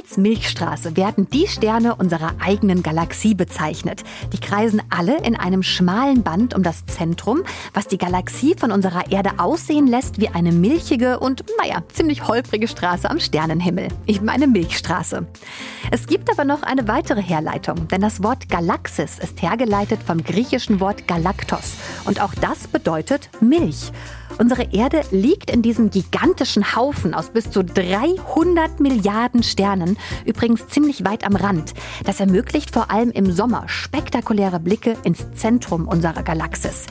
Als 0.00 0.16
Milchstraße 0.16 0.96
werden 0.96 1.28
die 1.28 1.46
Sterne 1.46 1.94
unserer 1.94 2.32
eigenen 2.42 2.82
Galaxie 2.82 3.34
bezeichnet. 3.34 4.02
Die 4.32 4.40
kreisen 4.40 4.80
alle 4.88 5.18
in 5.18 5.36
einem 5.36 5.62
schmalen 5.62 6.22
Band 6.22 6.54
um 6.54 6.62
das 6.62 6.86
Zentrum, 6.86 7.42
was 7.74 7.86
die 7.86 7.98
Galaxie 7.98 8.54
von 8.58 8.72
unserer 8.72 9.12
Erde 9.12 9.32
aussehen 9.36 9.86
lässt 9.86 10.18
wie 10.18 10.28
eine 10.28 10.52
milchige 10.52 11.20
und, 11.20 11.44
naja, 11.60 11.82
ziemlich 11.92 12.26
holprige 12.26 12.66
Straße 12.66 13.10
am 13.10 13.20
Sternenhimmel. 13.20 13.88
Ich 14.06 14.22
meine 14.22 14.46
Milchstraße. 14.46 15.26
Es 15.90 16.06
gibt 16.06 16.30
aber 16.30 16.46
noch 16.46 16.62
eine 16.62 16.88
weitere 16.88 17.20
Herleitung, 17.20 17.86
denn 17.88 18.00
das 18.00 18.22
Wort 18.22 18.48
Galaxis 18.48 19.18
ist 19.18 19.42
hergeleitet 19.42 20.00
vom 20.02 20.24
griechischen 20.24 20.80
Wort 20.80 21.08
Galaktos. 21.08 21.74
Und 22.06 22.22
auch 22.22 22.34
das 22.34 22.68
bedeutet 22.68 23.28
Milch. 23.42 23.92
Unsere 24.40 24.72
Erde 24.72 25.02
liegt 25.10 25.50
in 25.50 25.60
diesem 25.60 25.90
gigantischen 25.90 26.74
Haufen 26.74 27.12
aus 27.12 27.28
bis 27.28 27.50
zu 27.50 27.62
300 27.62 28.80
Milliarden 28.80 29.42
Sternen, 29.42 29.98
übrigens 30.24 30.66
ziemlich 30.66 31.04
weit 31.04 31.26
am 31.26 31.36
Rand. 31.36 31.74
Das 32.06 32.20
ermöglicht 32.20 32.72
vor 32.72 32.90
allem 32.90 33.10
im 33.10 33.30
Sommer 33.30 33.68
spektakuläre 33.68 34.58
Blicke 34.58 34.96
ins 35.04 35.30
Zentrum 35.34 35.86
unserer 35.86 36.22
Galaxis. 36.22 36.86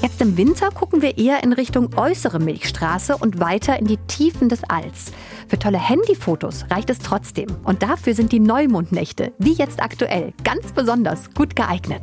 Jetzt 0.00 0.20
im 0.20 0.36
Winter 0.36 0.70
gucken 0.70 1.02
wir 1.02 1.18
eher 1.18 1.42
in 1.42 1.52
Richtung 1.52 1.90
äußere 1.96 2.38
Milchstraße 2.38 3.16
und 3.16 3.40
weiter 3.40 3.80
in 3.80 3.86
die 3.86 3.98
Tiefen 4.06 4.48
des 4.48 4.62
Alls. 4.62 5.10
Für 5.48 5.58
tolle 5.58 5.78
Handyfotos 5.78 6.66
reicht 6.70 6.88
es 6.88 7.00
trotzdem. 7.00 7.48
Und 7.64 7.82
dafür 7.82 8.14
sind 8.14 8.30
die 8.30 8.40
Neumondnächte, 8.40 9.32
wie 9.38 9.54
jetzt 9.54 9.82
aktuell, 9.82 10.34
ganz 10.44 10.70
besonders 10.70 11.34
gut 11.34 11.56
geeignet. 11.56 12.02